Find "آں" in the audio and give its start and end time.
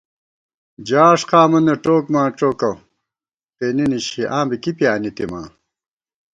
4.37-4.45